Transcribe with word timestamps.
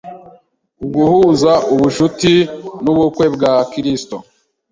uguhuza 0.85 1.51
ubucuti 1.73 2.33
n’ubukwe 2.83 3.25
bwa 3.35 3.53
gikristo 3.59 4.15